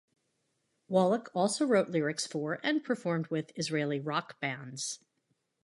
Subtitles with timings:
[0.87, 4.97] Wallach also wrote lyrics for, and performed with, Israeli rock bands.